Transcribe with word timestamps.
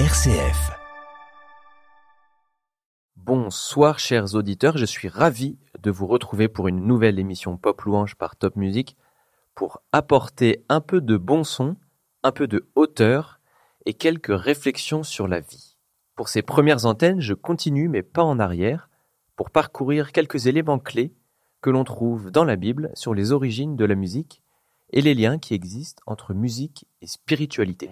RCF. 0.00 0.72
Bonsoir 3.14 4.00
chers 4.00 4.34
auditeurs, 4.34 4.76
je 4.76 4.84
suis 4.84 5.06
ravi 5.06 5.56
de 5.78 5.92
vous 5.92 6.08
retrouver 6.08 6.48
pour 6.48 6.66
une 6.66 6.84
nouvelle 6.84 7.20
émission 7.20 7.56
Pop 7.56 7.80
Louange 7.82 8.16
par 8.16 8.34
Top 8.34 8.56
Music 8.56 8.96
pour 9.54 9.82
apporter 9.92 10.64
un 10.68 10.80
peu 10.80 11.00
de 11.00 11.16
bon 11.16 11.44
son, 11.44 11.76
un 12.24 12.32
peu 12.32 12.48
de 12.48 12.68
hauteur 12.74 13.38
et 13.86 13.94
quelques 13.94 14.36
réflexions 14.36 15.04
sur 15.04 15.28
la 15.28 15.38
vie. 15.38 15.76
Pour 16.16 16.28
ces 16.28 16.42
premières 16.42 16.86
antennes, 16.86 17.20
je 17.20 17.34
continue 17.34 17.88
mais 17.88 18.02
pas 18.02 18.24
en 18.24 18.40
arrière 18.40 18.88
pour 19.36 19.50
parcourir 19.50 20.10
quelques 20.10 20.48
éléments 20.48 20.80
clés 20.80 21.14
que 21.60 21.70
l'on 21.70 21.84
trouve 21.84 22.32
dans 22.32 22.44
la 22.44 22.56
Bible 22.56 22.90
sur 22.94 23.14
les 23.14 23.30
origines 23.30 23.76
de 23.76 23.84
la 23.84 23.94
musique 23.94 24.42
et 24.92 25.02
les 25.02 25.14
liens 25.14 25.38
qui 25.38 25.54
existent 25.54 26.02
entre 26.06 26.34
musique 26.34 26.84
et 27.00 27.06
spiritualité. 27.06 27.90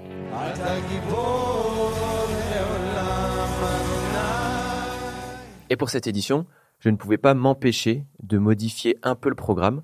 Et 5.72 5.76
pour 5.76 5.88
cette 5.88 6.06
édition, 6.06 6.44
je 6.80 6.90
ne 6.90 6.98
pouvais 6.98 7.16
pas 7.16 7.32
m'empêcher 7.32 8.04
de 8.22 8.36
modifier 8.36 8.98
un 9.02 9.14
peu 9.14 9.30
le 9.30 9.34
programme, 9.34 9.82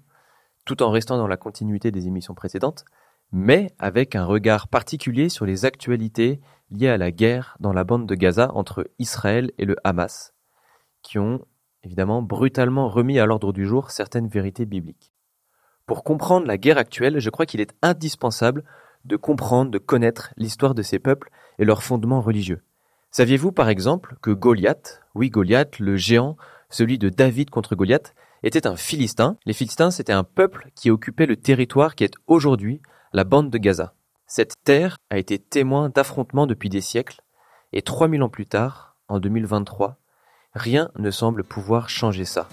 tout 0.66 0.82
en 0.82 0.90
restant 0.90 1.16
dans 1.16 1.26
la 1.26 1.38
continuité 1.38 1.90
des 1.90 2.06
émissions 2.06 2.34
précédentes, 2.34 2.84
mais 3.32 3.72
avec 3.78 4.14
un 4.14 4.26
regard 4.26 4.68
particulier 4.68 5.30
sur 5.30 5.46
les 5.46 5.64
actualités 5.64 6.42
liées 6.70 6.90
à 6.90 6.98
la 6.98 7.10
guerre 7.10 7.56
dans 7.60 7.72
la 7.72 7.84
bande 7.84 8.06
de 8.06 8.14
Gaza 8.14 8.50
entre 8.52 8.90
Israël 8.98 9.50
et 9.56 9.64
le 9.64 9.76
Hamas, 9.82 10.34
qui 11.00 11.18
ont 11.18 11.40
évidemment 11.82 12.20
brutalement 12.20 12.90
remis 12.90 13.18
à 13.18 13.24
l'ordre 13.24 13.54
du 13.54 13.64
jour 13.64 13.90
certaines 13.90 14.28
vérités 14.28 14.66
bibliques. 14.66 15.14
Pour 15.86 16.04
comprendre 16.04 16.46
la 16.46 16.58
guerre 16.58 16.76
actuelle, 16.76 17.18
je 17.18 17.30
crois 17.30 17.46
qu'il 17.46 17.62
est 17.62 17.74
indispensable 17.80 18.62
de 19.06 19.16
comprendre, 19.16 19.70
de 19.70 19.78
connaître 19.78 20.34
l'histoire 20.36 20.74
de 20.74 20.82
ces 20.82 20.98
peuples 20.98 21.30
et 21.58 21.64
leurs 21.64 21.82
fondements 21.82 22.20
religieux. 22.20 22.60
Saviez-vous 23.18 23.50
par 23.50 23.68
exemple 23.68 24.14
que 24.22 24.30
Goliath, 24.30 25.00
oui 25.16 25.28
Goliath, 25.28 25.80
le 25.80 25.96
géant, 25.96 26.36
celui 26.70 26.98
de 26.98 27.08
David 27.08 27.50
contre 27.50 27.74
Goliath, 27.74 28.14
était 28.44 28.68
un 28.68 28.76
Philistin? 28.76 29.36
Les 29.44 29.54
Philistins, 29.54 29.90
c'était 29.90 30.12
un 30.12 30.22
peuple 30.22 30.70
qui 30.76 30.88
occupait 30.88 31.26
le 31.26 31.34
territoire 31.34 31.96
qui 31.96 32.04
est 32.04 32.14
aujourd'hui 32.28 32.80
la 33.12 33.24
bande 33.24 33.50
de 33.50 33.58
Gaza. 33.58 33.92
Cette 34.28 34.54
terre 34.62 34.98
a 35.10 35.18
été 35.18 35.40
témoin 35.40 35.88
d'affrontements 35.88 36.46
depuis 36.46 36.68
des 36.68 36.80
siècles, 36.80 37.20
et 37.72 37.82
3000 37.82 38.22
ans 38.22 38.28
plus 38.28 38.46
tard, 38.46 38.94
en 39.08 39.18
2023, 39.18 39.98
rien 40.54 40.92
ne 40.96 41.10
semble 41.10 41.42
pouvoir 41.42 41.90
changer 41.90 42.24
ça. 42.24 42.48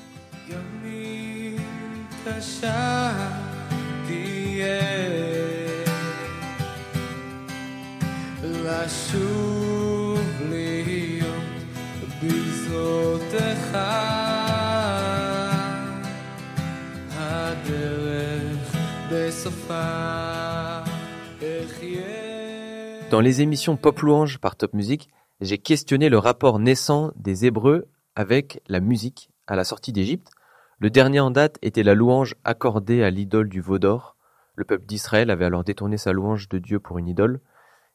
Dans 23.11 23.21
les 23.21 23.41
émissions 23.41 23.77
Pop 23.77 23.99
Louange 24.01 24.39
par 24.39 24.55
Top 24.55 24.73
Music, 24.73 25.09
j'ai 25.41 25.57
questionné 25.57 26.09
le 26.09 26.17
rapport 26.17 26.59
naissant 26.59 27.11
des 27.15 27.45
Hébreux 27.45 27.87
avec 28.15 28.61
la 28.67 28.79
musique 28.79 29.29
à 29.47 29.55
la 29.55 29.63
sortie 29.63 29.91
d'Égypte. 29.91 30.31
Le 30.79 30.89
dernier 30.89 31.19
en 31.19 31.31
date 31.31 31.57
était 31.61 31.83
la 31.83 31.93
louange 31.93 32.35
accordée 32.43 33.03
à 33.03 33.09
l'idole 33.09 33.47
du 33.47 33.61
veau 33.61 33.79
d'or. 33.79 34.17
Le 34.55 34.65
peuple 34.65 34.85
d'Israël 34.85 35.29
avait 35.29 35.45
alors 35.45 35.63
détourné 35.63 35.97
sa 35.97 36.11
louange 36.11 36.49
de 36.49 36.57
Dieu 36.57 36.79
pour 36.79 36.97
une 36.97 37.07
idole. 37.07 37.39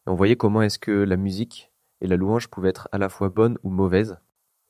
Et 0.06 0.10
on 0.10 0.14
voyait 0.14 0.36
comment 0.36 0.62
est-ce 0.62 0.78
que 0.78 0.90
la 0.90 1.16
musique 1.16 1.70
et 2.00 2.06
la 2.06 2.16
louange 2.16 2.48
pouvaient 2.48 2.70
être 2.70 2.88
à 2.92 2.98
la 2.98 3.08
fois 3.08 3.28
bonnes 3.28 3.58
ou 3.62 3.70
mauvaises. 3.70 4.16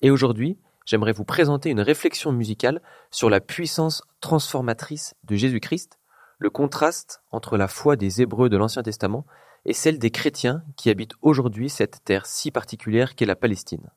Et 0.01 0.11
aujourd'hui, 0.11 0.59
j'aimerais 0.85 1.13
vous 1.13 1.25
présenter 1.25 1.71
une 1.71 1.81
réflexion 1.81 2.33
musicale 2.33 2.83
sur 3.13 3.31
la 3.31 3.41
puissance 3.41 4.03
transformatrice 4.21 5.15
de 5.25 5.37
Jésus-Christ, 5.37 6.00
le 6.41 6.51
contraste 6.51 7.23
entre 7.31 7.57
la 7.57 7.69
foi 7.69 7.97
des 7.97 8.23
Hébreux 8.23 8.49
de 8.49 8.57
l'Ancien 8.57 8.83
Testament 8.83 9.27
et 9.67 9.75
celle 9.75 9.99
des 9.99 10.11
chrétiens 10.11 10.63
qui 10.77 10.91
habitent 10.91 11.15
aujourd'hui 11.21 11.69
cette 11.69 12.03
terre 12.03 12.27
si 12.27 12.51
particulière 12.51 13.15
qu'est 13.15 13.27
la 13.27 13.37
Palestine. 13.37 13.91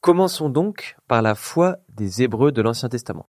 Commençons 0.00 0.50
donc 0.50 0.96
par 1.08 1.22
la 1.22 1.34
foi 1.34 1.78
des 1.88 2.22
Hébreux 2.22 2.52
de 2.52 2.60
l'Ancien 2.60 2.88
Testament. 2.88 3.26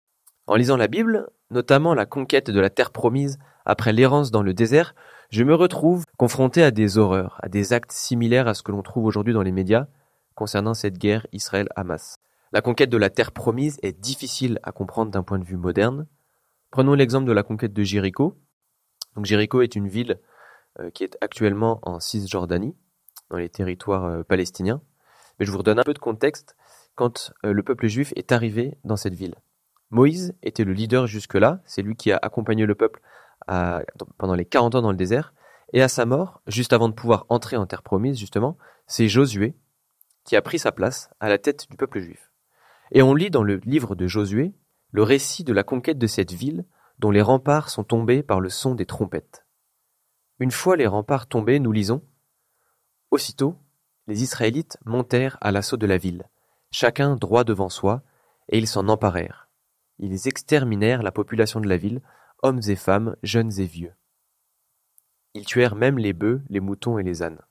En 0.47 0.55
lisant 0.55 0.77
la 0.77 0.87
Bible, 0.87 1.29
notamment 1.49 1.95
la 1.95 2.05
conquête 2.05 2.51
de 2.51 2.59
la 2.59 2.69
terre 2.69 2.91
promise 2.91 3.39
après 3.65 3.93
l'errance 3.93 4.31
dans 4.31 4.43
le 4.43 4.53
désert, 4.53 4.95
je 5.31 5.43
me 5.43 5.55
retrouve 5.55 6.05
confronté 6.17 6.63
à 6.63 6.71
des 6.71 6.97
horreurs, 6.97 7.39
à 7.41 7.49
des 7.49 7.73
actes 7.73 7.91
similaires 7.91 8.47
à 8.47 8.53
ce 8.53 8.63
que 8.63 8.71
l'on 8.71 8.83
trouve 8.83 9.05
aujourd'hui 9.05 9.33
dans 9.33 9.43
les 9.43 9.51
médias 9.51 9.87
concernant 10.35 10.73
cette 10.73 10.97
guerre 10.97 11.25
Israël-Hamas. 11.33 12.15
La 12.53 12.61
conquête 12.61 12.89
de 12.89 12.97
la 12.97 13.09
terre 13.09 13.31
promise 13.31 13.79
est 13.81 13.99
difficile 13.99 14.59
à 14.63 14.71
comprendre 14.71 15.11
d'un 15.11 15.23
point 15.23 15.39
de 15.39 15.45
vue 15.45 15.57
moderne. 15.57 16.05
Prenons 16.69 16.93
l'exemple 16.93 17.27
de 17.27 17.31
la 17.31 17.43
conquête 17.43 17.73
de 17.73 17.83
Jéricho. 17.83 18.37
Jéricho 19.23 19.61
est 19.61 19.75
une 19.75 19.87
ville 19.87 20.19
euh, 20.79 20.89
qui 20.89 21.03
est 21.03 21.17
actuellement 21.21 21.79
en 21.83 21.99
Cisjordanie, 21.99 22.75
dans 23.29 23.37
les 23.37 23.49
territoires 23.49 24.05
euh, 24.05 24.23
palestiniens. 24.23 24.81
Mais 25.39 25.45
je 25.45 25.51
vous 25.51 25.57
redonne 25.57 25.79
un 25.79 25.83
peu 25.83 25.93
de 25.93 25.99
contexte 25.99 26.55
quand 26.95 27.33
euh, 27.45 27.51
le 27.51 27.63
peuple 27.63 27.87
juif 27.87 28.13
est 28.15 28.31
arrivé 28.31 28.77
dans 28.83 28.95
cette 28.95 29.13
ville. 29.13 29.35
Moïse 29.89 30.33
était 30.43 30.63
le 30.63 30.73
leader 30.73 31.07
jusque-là, 31.07 31.61
c'est 31.65 31.81
lui 31.81 31.95
qui 31.95 32.11
a 32.11 32.19
accompagné 32.21 32.65
le 32.65 32.75
peuple 32.75 33.01
pendant 34.17 34.35
les 34.35 34.45
40 34.45 34.75
ans 34.75 34.81
dans 34.81 34.91
le 34.91 34.97
désert, 34.97 35.33
et 35.73 35.81
à 35.81 35.89
sa 35.89 36.05
mort, 36.05 36.41
juste 36.47 36.71
avant 36.71 36.87
de 36.87 36.93
pouvoir 36.93 37.25
entrer 37.27 37.57
en 37.57 37.65
terre 37.65 37.81
promise, 37.81 38.17
justement, 38.17 38.57
c'est 38.87 39.09
Josué 39.09 39.55
qui 40.23 40.35
a 40.35 40.41
pris 40.41 40.59
sa 40.59 40.71
place 40.71 41.09
à 41.19 41.27
la 41.27 41.37
tête 41.37 41.69
du 41.69 41.75
peuple 41.75 41.99
juif. 41.99 42.31
Et 42.91 43.01
on 43.01 43.15
lit 43.15 43.29
dans 43.29 43.43
le 43.43 43.55
livre 43.65 43.95
de 43.95 44.07
Josué 44.07 44.53
le 44.91 45.03
récit 45.03 45.43
de 45.43 45.53
la 45.53 45.63
conquête 45.63 45.97
de 45.97 46.07
cette 46.07 46.31
ville 46.31 46.65
dont 47.01 47.09
les 47.09 47.23
remparts 47.23 47.71
sont 47.71 47.83
tombés 47.83 48.21
par 48.21 48.39
le 48.39 48.49
son 48.49 48.75
des 48.75 48.85
trompettes. 48.85 49.43
Une 50.37 50.51
fois 50.51 50.77
les 50.77 50.85
remparts 50.85 51.25
tombés, 51.25 51.59
nous 51.59 51.71
lisons 51.71 52.03
Aussitôt, 53.09 53.57
les 54.05 54.21
Israélites 54.21 54.77
montèrent 54.85 55.39
à 55.41 55.51
l'assaut 55.51 55.77
de 55.77 55.87
la 55.87 55.97
ville, 55.97 56.29
chacun 56.69 57.15
droit 57.15 57.43
devant 57.43 57.69
soi, 57.69 58.03
et 58.49 58.59
ils 58.59 58.67
s'en 58.67 58.87
emparèrent. 58.87 59.49
Ils 59.97 60.27
exterminèrent 60.27 61.01
la 61.01 61.11
population 61.11 61.59
de 61.59 61.67
la 61.67 61.77
ville, 61.77 62.03
hommes 62.43 62.61
et 62.67 62.75
femmes, 62.75 63.15
jeunes 63.23 63.59
et 63.59 63.65
vieux. 63.65 63.93
Ils 65.33 65.45
tuèrent 65.45 65.75
même 65.75 65.97
les 65.97 66.13
bœufs, 66.13 66.43
les 66.49 66.59
moutons 66.59 66.99
et 66.99 67.03
les 67.03 67.23
ânes. 67.23 67.41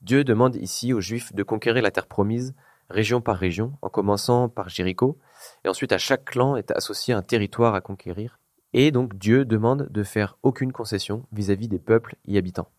Dieu 0.00 0.24
demande 0.24 0.56
ici 0.56 0.92
aux 0.92 1.00
Juifs 1.00 1.32
de 1.32 1.44
conquérir 1.44 1.82
la 1.84 1.92
terre 1.92 2.08
promise, 2.08 2.56
région 2.90 3.20
par 3.20 3.36
région, 3.36 3.72
en 3.82 3.88
commençant 3.88 4.48
par 4.48 4.68
Jéricho, 4.68 5.18
et 5.64 5.68
ensuite 5.68 5.92
à 5.92 5.98
chaque 5.98 6.24
clan 6.24 6.56
est 6.56 6.70
associé 6.70 7.14
un 7.14 7.22
territoire 7.22 7.74
à 7.74 7.80
conquérir, 7.80 8.38
et 8.72 8.90
donc 8.90 9.16
Dieu 9.16 9.44
demande 9.44 9.88
de 9.90 10.02
faire 10.02 10.36
aucune 10.42 10.72
concession 10.72 11.26
vis-à-vis 11.32 11.68
des 11.68 11.78
peuples 11.78 12.16
y 12.26 12.36
habitants. 12.38 12.70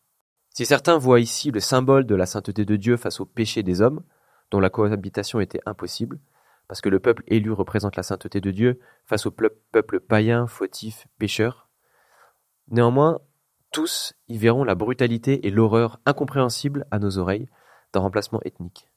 Si 0.54 0.66
certains 0.66 0.98
voient 0.98 1.20
ici 1.20 1.52
le 1.52 1.60
symbole 1.60 2.06
de 2.06 2.16
la 2.16 2.26
sainteté 2.26 2.66
de 2.66 2.76
Dieu 2.76 2.98
face 2.98 3.20
au 3.20 3.26
péché 3.26 3.64
des 3.64 3.82
hommes, 3.82 4.04
dont 4.52 4.60
la 4.60 4.70
cohabitation 4.70 5.40
était 5.40 5.62
impossible, 5.66 6.20
parce 6.68 6.82
que 6.82 6.90
le 6.90 7.00
peuple 7.00 7.24
élu 7.28 7.52
représente 7.52 7.96
la 7.96 8.04
sainteté 8.04 8.40
de 8.40 8.52
Dieu 8.52 8.80
face 9.06 9.26
au 9.26 9.32
peuple 9.32 10.00
païen, 10.00 10.48
fautif, 10.48 11.08
pécheur. 11.18 11.70
Néanmoins, 12.70 13.20
tous 13.72 14.14
y 14.28 14.38
verront 14.38 14.64
la 14.64 14.76
brutalité 14.76 15.48
et 15.48 15.52
l'horreur 15.52 16.00
incompréhensible 16.06 16.86
à 16.92 17.00
nos 17.00 17.18
oreilles 17.18 17.50
d'un 17.94 18.02
remplacement 18.02 18.42
ethnique. 18.44 18.90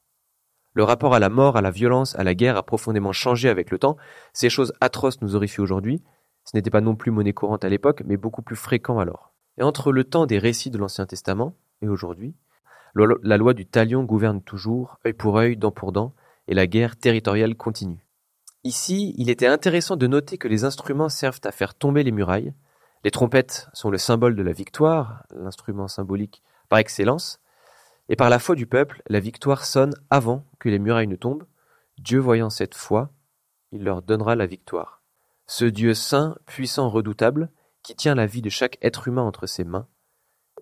Le 0.75 0.83
rapport 0.83 1.15
à 1.15 1.21
la 1.21 1.29
mort, 1.29 1.57
à 1.57 1.63
la 1.63 1.71
violence, 1.71 2.17
à 2.17 2.25
la 2.25 2.35
guerre 2.35 2.57
a 2.57 2.65
profondément 2.65 3.13
changé 3.13 3.49
avec 3.49 3.71
le 3.71 3.79
temps. 3.79 3.97
Ces 4.33 4.51
choses 4.51 4.73
atroces 4.81 5.21
nous 5.23 5.37
horrifient 5.37 5.61
aujourd'hui. 5.61 6.03
Ce 6.45 6.57
n'était 6.57 6.71
pas 6.71 6.81
non 6.81 6.97
plus 6.97 7.13
monnaie 7.13 7.33
courante 7.33 7.65
à 7.65 7.69
l'époque, 7.69 8.03
mais 8.05 8.17
beaucoup 8.17 8.43
plus 8.43 8.57
fréquent 8.57 8.99
alors. 8.99 9.33
Et 9.57 9.63
entre 9.63 9.93
le 9.93 10.03
temps 10.03 10.27
des 10.27 10.39
récits 10.39 10.71
de 10.71 10.79
l'Ancien 10.79 11.07
Testament 11.07 11.55
et 11.81 11.89
aujourd'hui, 11.89 12.35
la 12.97 13.37
loi 13.37 13.55
du 13.55 13.67
talion 13.67 14.03
gouverne 14.03 14.43
toujours, 14.43 14.99
œil 15.07 15.13
pour 15.13 15.39
œil, 15.39 15.57
dent 15.57 15.71
pour 15.71 15.93
dent, 15.93 16.13
et 16.49 16.55
la 16.55 16.67
guerre 16.67 16.97
territoriale 16.97 17.55
continue. 17.55 18.05
Ici, 18.65 19.15
il 19.17 19.31
était 19.31 19.47
intéressant 19.47 19.97
de 19.97 20.07
noter 20.07 20.39
que 20.39 20.49
les 20.49 20.65
instruments 20.65 21.09
servent 21.09 21.41
à 21.45 21.53
faire 21.53 21.75
tomber 21.75 22.03
les 22.03 22.13
murailles. 22.13 22.53
Les 23.05 23.11
trompettes 23.11 23.69
sont 23.75 23.91
le 23.91 23.99
symbole 23.99 24.37
de 24.37 24.43
la 24.43 24.53
victoire, 24.53 25.25
l'instrument 25.35 25.89
symbolique 25.89 26.43
par 26.69 26.79
excellence, 26.79 27.41
et 28.09 28.17
par 28.17 28.31
la 28.31 28.39
foi 28.39 28.55
du 28.55 28.67
peuple, 28.67 29.03
la 29.09 29.21
victoire 29.21 29.65
sonne 29.65 29.95
avant 30.11 30.45
que 30.59 30.69
les 30.69 30.79
murailles 30.79 31.07
ne 31.07 31.17
tombent. 31.17 31.47
Dieu 31.99 32.19
voyant 32.19 32.51
cette 32.51 32.75
foi, 32.75 33.11
il 33.73 33.85
leur 33.85 34.03
donnera 34.03 34.37
la 34.37 34.47
victoire. 34.47 35.03
Ce 35.47 35.65
Dieu 35.65 35.95
saint, 35.95 36.37
puissant, 36.47 36.89
redoutable, 36.89 37.51
qui 37.83 37.95
tient 37.95 38.15
la 38.15 38.27
vie 38.27 38.43
de 38.43 38.51
chaque 38.51 38.79
être 38.83 39.09
humain 39.09 39.23
entre 39.23 39.47
ses 39.47 39.65
mains, 39.65 39.87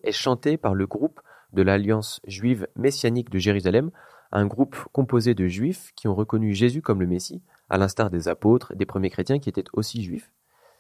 est 0.03 0.13
chanté 0.13 0.57
par 0.57 0.75
le 0.75 0.87
groupe 0.87 1.21
de 1.53 1.63
l'Alliance 1.63 2.21
juive 2.27 2.67
messianique 2.77 3.31
de 3.31 3.39
Jérusalem 3.39 3.91
un 4.33 4.47
groupe 4.47 4.77
composé 4.93 5.35
de 5.35 5.47
juifs 5.47 5.93
qui 5.95 6.09
ont 6.09 6.15
reconnu 6.15 6.55
Jésus 6.55 6.81
comme 6.81 7.01
le 7.01 7.07
Messie, 7.07 7.43
à 7.69 7.77
l'instar 7.77 8.09
des 8.09 8.29
apôtres, 8.29 8.75
des 8.75 8.87
premiers 8.87 9.11
chrétiens 9.11 9.39
qui 9.39 9.51
étaient 9.51 9.65
aussi 9.75 10.03
juifs. 10.03 10.33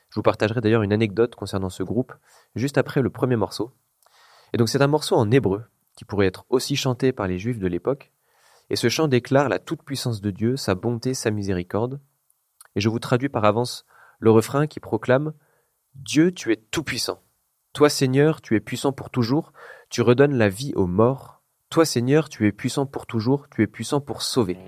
Je 0.09 0.15
vous 0.17 0.23
partagerai 0.23 0.61
d'ailleurs 0.61 0.83
une 0.83 0.93
anecdote 0.93 1.35
concernant 1.35 1.71
ce 1.71 1.83
groupe 1.83 2.15
juste 2.55 2.79
après 2.79 3.03
le 3.03 3.11
premier 3.11 3.37
morceau. 3.37 3.73
Et 4.53 4.57
donc 4.57 4.69
c'est 4.69 4.83
un 4.83 4.87
morceau 4.87 5.17
en 5.17 5.31
hébreu 5.31 5.65
qui 6.03 6.07
pourrait 6.07 6.27
être 6.27 6.45
aussi 6.49 6.75
chanté 6.75 7.13
par 7.13 7.29
les 7.29 7.39
Juifs 7.39 7.61
de 7.61 7.69
l'époque, 7.69 8.11
et 8.71 8.75
ce 8.75 8.89
chant 8.89 9.07
déclare 9.07 9.49
la 9.49 9.61
toute-puissance 9.61 10.21
de 10.21 10.33
Dieu, 10.33 10.57
sa 10.57 10.75
bonté, 10.75 11.15
sa 11.15 11.31
miséricorde. 11.31 12.01
Et 12.75 12.81
je 12.81 12.89
vous 12.89 12.99
traduis 12.99 13.29
par 13.29 13.45
avance 13.45 13.87
le 14.19 14.33
refrain 14.33 14.67
qui 14.67 14.81
proclame 14.81 15.33
Dieu, 15.95 16.33
tu 16.33 16.51
es 16.51 16.57
tout-puissant. 16.57 17.23
Toi, 17.73 17.89
Seigneur, 17.89 18.41
tu 18.41 18.57
es 18.57 18.61
puissant 18.61 18.91
pour 18.91 19.11
toujours, 19.11 19.53
tu 19.91 20.03
redonnes 20.03 20.35
la 20.35 20.49
vie 20.49 20.73
aux 20.75 20.89
morts. 20.89 21.41
Toi, 21.71 21.85
Seigneur, 21.85 22.29
tu 22.29 22.49
es 22.49 22.53
puissant 22.53 22.85
pour 22.85 23.07
toujours, 23.07 23.49
tu 23.49 23.63
es 23.63 23.69
puissant 23.69 24.01
pour 24.01 24.23
sauver. 24.23 24.59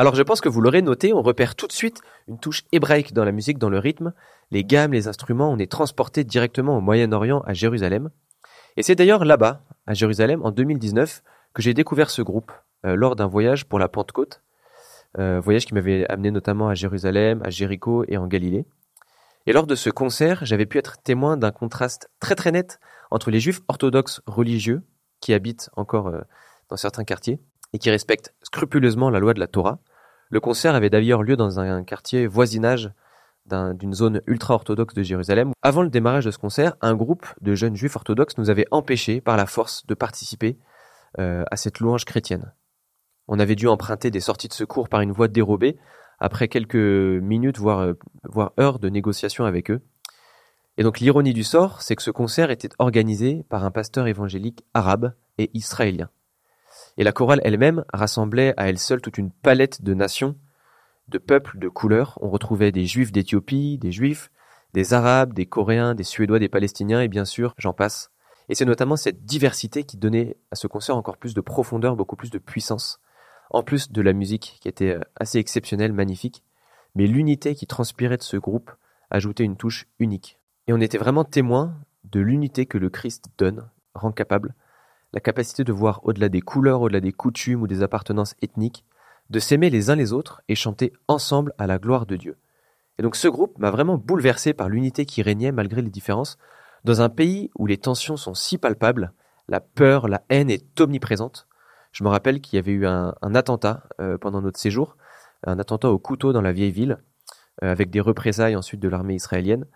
Alors 0.00 0.14
je 0.14 0.22
pense 0.22 0.40
que 0.40 0.48
vous 0.48 0.62
l'aurez 0.62 0.80
noté, 0.80 1.12
on 1.12 1.20
repère 1.20 1.54
tout 1.54 1.66
de 1.66 1.74
suite 1.74 2.00
une 2.26 2.38
touche 2.38 2.62
hébraïque 2.72 3.12
dans 3.12 3.26
la 3.26 3.32
musique, 3.32 3.58
dans 3.58 3.68
le 3.68 3.78
rythme. 3.78 4.14
Les 4.50 4.64
gammes, 4.64 4.94
les 4.94 5.08
instruments, 5.08 5.52
on 5.52 5.58
est 5.58 5.70
transporté 5.70 6.24
directement 6.24 6.78
au 6.78 6.80
Moyen-Orient, 6.80 7.40
à 7.40 7.52
Jérusalem. 7.52 8.08
Et 8.78 8.82
c'est 8.82 8.94
d'ailleurs 8.94 9.26
là-bas, 9.26 9.62
à 9.86 9.92
Jérusalem, 9.92 10.40
en 10.42 10.52
2019, 10.52 11.22
que 11.52 11.60
j'ai 11.60 11.74
découvert 11.74 12.08
ce 12.08 12.22
groupe 12.22 12.50
euh, 12.86 12.96
lors 12.96 13.14
d'un 13.14 13.26
voyage 13.26 13.66
pour 13.66 13.78
la 13.78 13.88
Pentecôte. 13.88 14.40
Euh, 15.18 15.38
voyage 15.38 15.66
qui 15.66 15.74
m'avait 15.74 16.06
amené 16.08 16.30
notamment 16.30 16.70
à 16.70 16.74
Jérusalem, 16.74 17.42
à 17.44 17.50
Jéricho 17.50 18.06
et 18.08 18.16
en 18.16 18.26
Galilée. 18.26 18.64
Et 19.44 19.52
lors 19.52 19.66
de 19.66 19.74
ce 19.74 19.90
concert, 19.90 20.46
j'avais 20.46 20.64
pu 20.64 20.78
être 20.78 21.02
témoin 21.02 21.36
d'un 21.36 21.52
contraste 21.52 22.08
très 22.20 22.36
très 22.36 22.52
net 22.52 22.80
entre 23.10 23.30
les 23.30 23.38
juifs 23.38 23.60
orthodoxes 23.68 24.22
religieux, 24.24 24.80
qui 25.20 25.34
habitent 25.34 25.68
encore 25.76 26.06
euh, 26.06 26.22
dans 26.70 26.78
certains 26.78 27.04
quartiers, 27.04 27.38
et 27.74 27.78
qui 27.78 27.90
respectent 27.90 28.34
scrupuleusement 28.42 29.10
la 29.10 29.18
loi 29.18 29.34
de 29.34 29.40
la 29.40 29.46
Torah, 29.46 29.78
le 30.30 30.40
concert 30.40 30.74
avait 30.74 30.90
d'ailleurs 30.90 31.22
lieu 31.22 31.36
dans 31.36 31.60
un 31.60 31.82
quartier 31.82 32.26
voisinage 32.26 32.90
d'une 33.46 33.94
zone 33.94 34.20
ultra-orthodoxe 34.26 34.94
de 34.94 35.02
Jérusalem. 35.02 35.52
Avant 35.62 35.82
le 35.82 35.90
démarrage 35.90 36.24
de 36.24 36.30
ce 36.30 36.38
concert, 36.38 36.76
un 36.80 36.94
groupe 36.94 37.26
de 37.40 37.56
jeunes 37.56 37.74
juifs 37.74 37.96
orthodoxes 37.96 38.38
nous 38.38 38.48
avait 38.48 38.66
empêchés 38.70 39.20
par 39.20 39.36
la 39.36 39.46
force 39.46 39.84
de 39.86 39.94
participer 39.94 40.56
euh, 41.18 41.44
à 41.50 41.56
cette 41.56 41.80
louange 41.80 42.04
chrétienne. 42.04 42.54
On 43.26 43.40
avait 43.40 43.56
dû 43.56 43.66
emprunter 43.66 44.12
des 44.12 44.20
sorties 44.20 44.46
de 44.46 44.52
secours 44.52 44.88
par 44.88 45.00
une 45.00 45.10
voie 45.10 45.26
dérobée 45.26 45.78
après 46.20 46.46
quelques 46.46 46.76
minutes, 46.76 47.58
euh, 47.60 47.94
voire 48.24 48.52
heures 48.60 48.78
de 48.78 48.88
négociation 48.88 49.44
avec 49.44 49.70
eux. 49.70 49.80
Et 50.76 50.84
donc 50.84 51.00
l'ironie 51.00 51.32
du 51.32 51.42
sort, 51.42 51.82
c'est 51.82 51.96
que 51.96 52.02
ce 52.02 52.10
concert 52.12 52.50
était 52.50 52.70
organisé 52.78 53.44
par 53.48 53.64
un 53.64 53.72
pasteur 53.72 54.06
évangélique 54.06 54.64
arabe 54.74 55.14
et 55.38 55.50
israélien. 55.54 56.08
Et 56.96 57.04
la 57.04 57.12
chorale 57.12 57.40
elle-même 57.44 57.84
rassemblait 57.92 58.54
à 58.56 58.68
elle 58.68 58.78
seule 58.78 59.00
toute 59.00 59.18
une 59.18 59.30
palette 59.30 59.82
de 59.82 59.94
nations, 59.94 60.36
de 61.08 61.18
peuples, 61.18 61.58
de 61.58 61.68
couleurs. 61.68 62.18
On 62.20 62.30
retrouvait 62.30 62.72
des 62.72 62.86
juifs 62.86 63.12
d'Éthiopie, 63.12 63.78
des 63.78 63.92
juifs, 63.92 64.30
des 64.74 64.94
arabes, 64.94 65.32
des 65.32 65.46
coréens, 65.46 65.94
des 65.94 66.04
suédois, 66.04 66.38
des 66.38 66.48
palestiniens, 66.48 67.00
et 67.00 67.08
bien 67.08 67.24
sûr, 67.24 67.54
j'en 67.58 67.72
passe. 67.72 68.10
Et 68.48 68.54
c'est 68.54 68.64
notamment 68.64 68.96
cette 68.96 69.24
diversité 69.24 69.84
qui 69.84 69.96
donnait 69.96 70.36
à 70.50 70.56
ce 70.56 70.66
concert 70.66 70.96
encore 70.96 71.16
plus 71.16 71.34
de 71.34 71.40
profondeur, 71.40 71.96
beaucoup 71.96 72.16
plus 72.16 72.30
de 72.30 72.38
puissance, 72.38 73.00
en 73.50 73.62
plus 73.62 73.92
de 73.92 74.02
la 74.02 74.12
musique 74.12 74.58
qui 74.60 74.68
était 74.68 74.96
euh, 74.96 75.00
assez 75.16 75.38
exceptionnelle, 75.38 75.92
magnifique. 75.92 76.42
Mais 76.94 77.06
l'unité 77.06 77.54
qui 77.54 77.66
transpirait 77.66 78.16
de 78.16 78.22
ce 78.22 78.36
groupe 78.36 78.72
ajoutait 79.10 79.44
une 79.44 79.56
touche 79.56 79.86
unique. 79.98 80.38
Et 80.66 80.72
on 80.72 80.80
était 80.80 80.98
vraiment 80.98 81.24
témoin 81.24 81.76
de 82.04 82.20
l'unité 82.20 82.66
que 82.66 82.78
le 82.78 82.90
Christ 82.90 83.26
donne, 83.38 83.68
rend 83.94 84.12
capable, 84.12 84.54
la 85.12 85.20
capacité 85.20 85.64
de 85.64 85.72
voir 85.72 86.00
au-delà 86.04 86.28
des 86.28 86.40
couleurs, 86.40 86.82
au-delà 86.82 87.00
des 87.00 87.12
coutumes 87.12 87.62
ou 87.62 87.66
des 87.66 87.82
appartenances 87.82 88.34
ethniques, 88.42 88.84
de 89.30 89.38
s'aimer 89.38 89.70
les 89.70 89.90
uns 89.90 89.96
les 89.96 90.12
autres 90.12 90.42
et 90.48 90.54
chanter 90.54 90.92
ensemble 91.08 91.54
à 91.58 91.66
la 91.66 91.78
gloire 91.78 92.06
de 92.06 92.16
Dieu. 92.16 92.36
Et 92.98 93.02
donc 93.02 93.16
ce 93.16 93.28
groupe 93.28 93.58
m'a 93.58 93.70
vraiment 93.70 93.96
bouleversé 93.96 94.52
par 94.52 94.68
l'unité 94.68 95.06
qui 95.06 95.22
régnait 95.22 95.52
malgré 95.52 95.82
les 95.82 95.90
différences, 95.90 96.36
dans 96.84 97.00
un 97.00 97.08
pays 97.08 97.50
où 97.56 97.66
les 97.66 97.78
tensions 97.78 98.16
sont 98.16 98.34
si 98.34 98.58
palpables, 98.58 99.12
la 99.48 99.60
peur, 99.60 100.08
la 100.08 100.22
haine 100.28 100.50
est 100.50 100.80
omniprésente. 100.80 101.46
Je 101.92 102.04
me 102.04 102.08
rappelle 102.08 102.40
qu'il 102.40 102.56
y 102.56 102.58
avait 102.58 102.72
eu 102.72 102.86
un, 102.86 103.14
attentat 103.34 103.84
euh, 104.00 104.16
pendant 104.18 104.40
notre 104.40 104.58
séjour, 104.58 104.96
un 105.44 105.58
attentat 105.58 105.90
au 105.90 105.98
couteau 105.98 106.32
dans 106.32 106.42
la 106.42 106.52
vieille 106.52 106.70
ville, 106.70 106.98
euh, 107.62 107.70
avec 107.70 107.90
des 107.90 108.00
représailles 108.00 108.56
ensuite 108.56 108.80
de 108.80 108.88
l'armée 108.88 109.14
israélienne, 109.14 109.66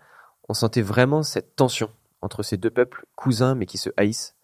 on 0.47 0.53
sentait 0.53 0.81
vraiment 0.81 1.23
cette 1.23 1.55
tension 1.55 1.89
entre 2.21 2.43
ces 2.43 2.57
deux 2.57 2.69
peuples 2.69 3.05
cousins 3.15 3.55
mais 3.55 3.65
qui 3.65 3.77
se 3.77 3.89
haïssent. 3.97 4.34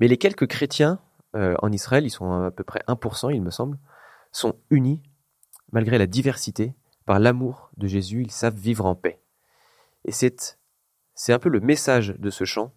Mais 0.00 0.08
les 0.08 0.18
quelques 0.18 0.46
chrétiens 0.46 1.00
euh, 1.34 1.54
en 1.62 1.72
Israël, 1.72 2.04
ils 2.04 2.10
sont 2.10 2.30
à 2.30 2.50
peu 2.50 2.64
près 2.64 2.82
1%, 2.88 3.34
il 3.34 3.42
me 3.42 3.50
semble, 3.50 3.78
sont 4.32 4.56
unis, 4.70 5.02
malgré 5.72 5.98
la 5.98 6.06
diversité, 6.06 6.74
par 7.04 7.18
l'amour 7.18 7.70
de 7.76 7.86
Jésus, 7.86 8.22
ils 8.22 8.30
savent 8.30 8.56
vivre 8.56 8.86
en 8.86 8.94
paix. 8.94 9.20
Et 10.04 10.12
c'est, 10.12 10.58
c'est 11.14 11.32
un 11.32 11.38
peu 11.38 11.48
le 11.48 11.60
message 11.60 12.14
de 12.18 12.30
ce 12.30 12.44
chant, 12.44 12.74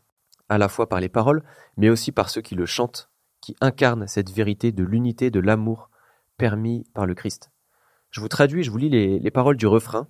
à 0.49 0.57
la 0.57 0.67
fois 0.67 0.89
par 0.89 0.99
les 0.99 1.09
paroles, 1.09 1.43
mais 1.77 1.89
aussi 1.89 2.11
par 2.11 2.29
ceux 2.29 2.41
qui 2.41 2.55
le 2.55 2.65
chantent, 2.65 3.09
qui 3.39 3.55
incarnent 3.61 4.07
cette 4.07 4.31
vérité 4.31 4.71
de 4.71 4.83
l'unité, 4.83 5.31
de 5.31 5.39
l'amour 5.39 5.89
permis 6.37 6.85
par 6.93 7.05
le 7.05 7.15
Christ. 7.15 7.51
Je 8.09 8.19
vous 8.19 8.27
traduis, 8.27 8.63
je 8.63 8.71
vous 8.71 8.77
lis 8.77 8.89
les, 8.89 9.19
les 9.19 9.31
paroles 9.31 9.57
du 9.57 9.67
refrain, 9.67 10.07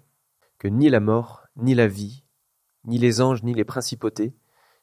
que 0.58 0.68
ni 0.68 0.90
la 0.90 1.00
mort, 1.00 1.44
ni 1.56 1.76
la 1.76 1.88
vie, 1.88 2.24
ni 2.86 2.98
les 2.98 3.22
anges, 3.22 3.44
ni 3.44 3.54
les 3.54 3.66
principautés, 3.66 4.34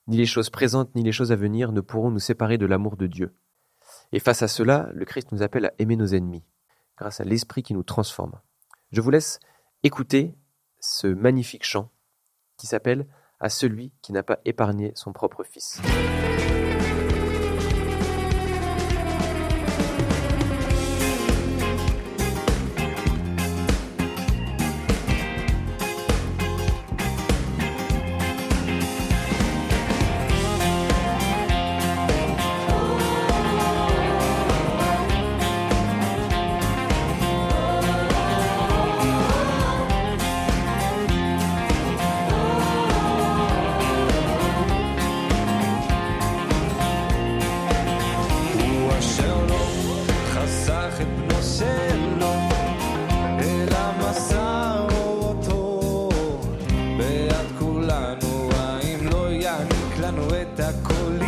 ni 0.08 0.16
les 0.16 0.26
choses 0.26 0.50
présentes, 0.50 0.94
ni 0.94 1.02
les 1.02 1.12
choses 1.12 1.32
à 1.32 1.36
venir 1.36 1.70
ne 1.70 1.80
pourront 1.80 2.10
nous 2.10 2.18
séparer 2.18 2.58
de 2.58 2.66
l'amour 2.66 2.96
de 2.96 3.06
Dieu. 3.06 3.34
Et 4.12 4.18
face 4.18 4.42
à 4.42 4.48
cela, 4.48 4.88
le 4.94 5.04
Christ 5.04 5.32
nous 5.32 5.42
appelle 5.42 5.66
à 5.66 5.72
aimer 5.78 5.96
nos 5.96 6.06
ennemis, 6.06 6.44
grâce 6.96 7.20
à 7.20 7.24
l'Esprit 7.24 7.62
qui 7.62 7.74
nous 7.74 7.82
transforme. 7.82 8.40
Je 8.90 9.00
vous 9.02 9.10
laisse 9.10 9.38
écouter 9.82 10.34
ce 10.80 11.06
magnifique 11.06 11.64
chant 11.64 11.90
qui 12.56 12.66
s'appelle 12.66 13.06
À 13.38 13.50
celui 13.50 13.92
qui 14.02 14.12
n'a 14.12 14.22
pas 14.22 14.38
épargné 14.44 14.92
son 14.94 15.12
propre 15.12 15.44
Fils. 15.44 15.80
Nous 60.10 61.27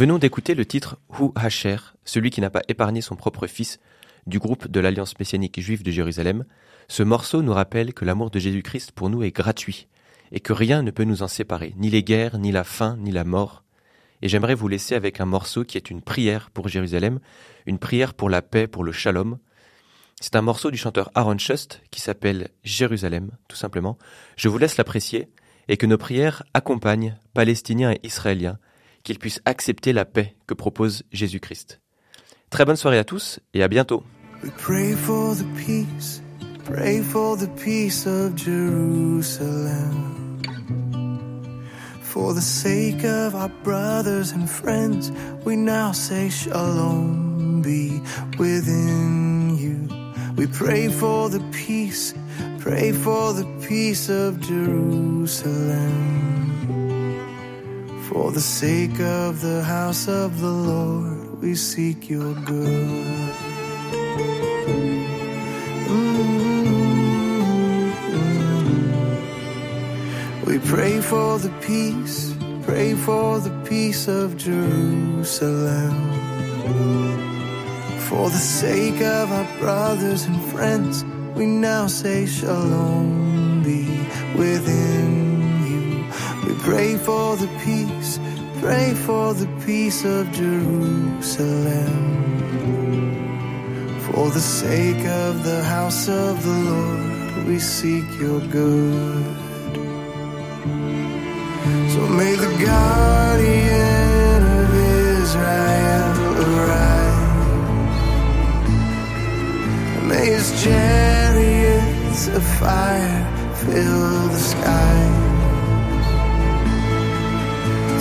venons 0.00 0.16
d'écouter 0.16 0.54
le 0.54 0.64
titre 0.64 0.96
Hu 1.18 1.28
Hacher, 1.34 1.76
celui 2.06 2.30
qui 2.30 2.40
n'a 2.40 2.48
pas 2.48 2.62
épargné 2.68 3.02
son 3.02 3.16
propre 3.16 3.46
fils, 3.46 3.78
du 4.26 4.38
groupe 4.38 4.66
de 4.66 4.80
l'Alliance 4.80 5.18
messianique 5.18 5.60
juive 5.60 5.82
de 5.82 5.90
Jérusalem, 5.90 6.46
ce 6.88 7.02
morceau 7.02 7.42
nous 7.42 7.52
rappelle 7.52 7.92
que 7.92 8.06
l'amour 8.06 8.30
de 8.30 8.38
Jésus-Christ 8.38 8.92
pour 8.92 9.10
nous 9.10 9.22
est 9.22 9.30
gratuit 9.30 9.88
et 10.32 10.40
que 10.40 10.54
rien 10.54 10.82
ne 10.82 10.90
peut 10.90 11.04
nous 11.04 11.22
en 11.22 11.28
séparer, 11.28 11.74
ni 11.76 11.90
les 11.90 12.02
guerres, 12.02 12.38
ni 12.38 12.50
la 12.50 12.64
faim, 12.64 12.96
ni 12.98 13.10
la 13.10 13.24
mort. 13.24 13.62
Et 14.22 14.30
j'aimerais 14.30 14.54
vous 14.54 14.68
laisser 14.68 14.94
avec 14.94 15.20
un 15.20 15.26
morceau 15.26 15.64
qui 15.64 15.76
est 15.76 15.90
une 15.90 16.00
prière 16.00 16.48
pour 16.48 16.68
Jérusalem, 16.68 17.20
une 17.66 17.78
prière 17.78 18.14
pour 18.14 18.30
la 18.30 18.40
paix, 18.40 18.66
pour 18.66 18.84
le 18.84 18.92
shalom. 18.92 19.36
C'est 20.18 20.34
un 20.34 20.40
morceau 20.40 20.70
du 20.70 20.78
chanteur 20.78 21.10
Aaron 21.14 21.36
Shust 21.36 21.82
qui 21.90 22.00
s'appelle 22.00 22.48
Jérusalem, 22.64 23.32
tout 23.48 23.56
simplement. 23.56 23.98
Je 24.36 24.48
vous 24.48 24.56
laisse 24.56 24.78
l'apprécier 24.78 25.28
et 25.68 25.76
que 25.76 25.84
nos 25.84 25.98
prières 25.98 26.42
accompagnent 26.54 27.18
Palestiniens 27.34 27.92
et 27.92 28.00
Israéliens, 28.02 28.58
qu'ils 29.02 29.18
puissent 29.18 29.42
accepter 29.44 29.92
la 29.92 30.04
paix 30.04 30.34
que 30.46 30.54
propose 30.54 31.02
Jésus-Christ. 31.12 31.80
Très 32.50 32.64
bonne 32.64 32.76
soirée 32.76 32.98
à 32.98 33.04
tous 33.04 33.40
et 33.54 33.62
à 33.62 33.68
bientôt. 33.68 34.02
We 34.42 34.50
pray 34.56 34.94
for 42.10 42.34
the 42.34 42.40
sake 42.40 43.04
of 43.04 43.36
our 43.36 43.48
brothers 43.62 44.32
and 44.32 44.50
friends, 44.50 45.12
we 45.44 45.56
now 45.56 45.92
say 45.92 46.28
shalom 46.28 47.62
be 47.62 48.00
within 48.36 49.56
you. 49.56 49.88
We 50.36 50.48
pray 50.48 50.88
for 50.88 51.28
the 51.28 51.40
peace, 51.52 52.12
pray 52.58 52.92
for 52.92 53.32
the 53.32 53.46
peace 53.66 54.08
of 54.08 54.40
Jerusalem. 54.40 56.39
For 58.10 58.32
the 58.32 58.40
sake 58.40 58.98
of 58.98 59.40
the 59.40 59.62
house 59.62 60.08
of 60.08 60.40
the 60.40 60.50
Lord, 60.50 61.40
we 61.40 61.54
seek 61.54 62.10
your 62.10 62.34
good. 62.34 63.36
Mm-hmm. 65.86 66.50
We 70.44 70.58
pray 70.58 71.00
for 71.00 71.38
the 71.38 71.50
peace, 71.60 72.34
pray 72.64 72.94
for 72.94 73.38
the 73.38 73.54
peace 73.68 74.08
of 74.08 74.36
Jerusalem. 74.36 75.94
For 78.08 78.28
the 78.28 78.44
sake 78.62 79.00
of 79.02 79.30
our 79.30 79.46
brothers 79.60 80.24
and 80.24 80.42
friends, 80.50 81.04
we 81.36 81.46
now 81.46 81.86
say 81.86 82.26
shalom 82.26 83.62
be 83.62 83.86
within. 84.36 85.09
We 86.50 86.56
pray 86.58 86.96
for 86.96 87.36
the 87.36 87.46
peace, 87.64 88.18
pray 88.58 88.92
for 89.06 89.34
the 89.34 89.46
peace 89.64 90.04
of 90.04 90.32
Jerusalem. 90.32 91.94
For 94.06 94.30
the 94.30 94.40
sake 94.40 95.06
of 95.06 95.44
the 95.44 95.62
house 95.62 96.08
of 96.08 96.42
the 96.42 96.50
Lord, 96.50 97.46
we 97.46 97.60
seek 97.60 98.04
your 98.18 98.40
good. 98.40 99.36
So 101.92 102.00
may 102.18 102.34
the 102.34 102.52
guardian 102.66 104.42
of 104.60 104.74
Israel 105.22 106.10
arise. 106.50 107.94
May 110.08 110.26
his 110.34 110.50
chariots 110.64 112.26
of 112.26 112.42
fire 112.58 113.54
fill 113.54 114.28
the 114.34 114.38
sky. 114.40 115.39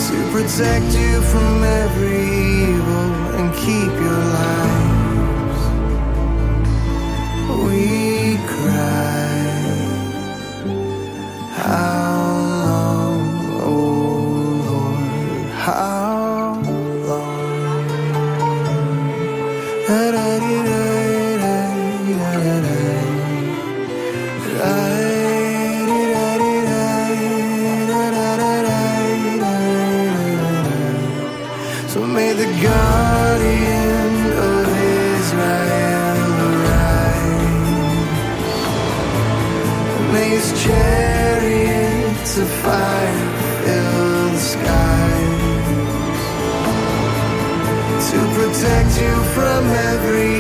To 0.10 0.16
protect 0.32 0.92
you 0.96 1.22
from 1.22 1.64
every 1.64 2.24
evil 2.66 3.10
and 3.38 3.50
keep 3.54 3.94
your 4.06 4.24
lives. 4.40 5.62
We 7.64 8.38
cry. 8.54 9.30
How 11.62 12.19
from 49.40 49.68
every 49.68 50.39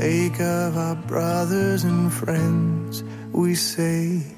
sake 0.00 0.40
of 0.40 0.76
our 0.76 0.94
brothers 0.94 1.84
and 1.84 2.12
friends, 2.12 3.02
we 3.32 3.54
say. 3.54 4.35